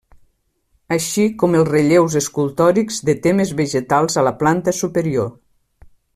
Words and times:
Així 0.95 1.25
com 1.43 1.57
els 1.59 1.69
relleus 1.73 2.15
escultòrics 2.21 2.97
de 3.11 3.15
temes 3.27 3.53
vegetals 3.61 4.19
a 4.23 4.25
la 4.29 4.33
planta 4.41 4.75
superior. 4.83 5.31